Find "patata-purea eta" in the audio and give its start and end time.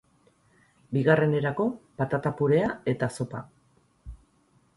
2.01-3.11